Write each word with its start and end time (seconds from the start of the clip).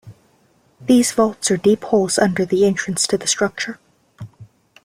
These 0.79 1.11
vaults 1.11 1.51
are 1.51 1.57
deep 1.57 1.83
holes 1.83 2.17
under 2.17 2.43
the 2.43 2.65
entrance 2.65 3.05
to 3.05 3.19
the 3.19 3.27
structure. 3.27 3.77